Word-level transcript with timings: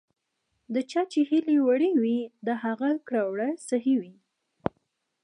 د 0.73 0.75
چا 0.91 1.01
چې 1.11 1.19
هیلې 1.29 1.57
وړې 1.67 1.91
وي، 2.01 2.19
د 2.47 2.49
هغه 2.63 2.89
کړه 3.07 3.21
ـ 3.25 3.29
وړه 3.31 3.49
صحیح 3.69 3.97
وي. 4.03 4.15